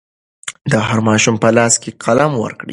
د 0.71 0.73
هر 0.87 0.99
ماشوم 1.07 1.35
په 1.43 1.49
لاس 1.57 1.73
کې 1.81 1.91
قلم 2.03 2.31
ورکړئ. 2.43 2.69